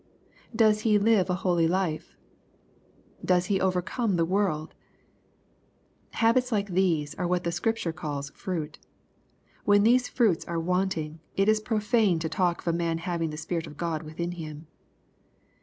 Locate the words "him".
14.31-14.65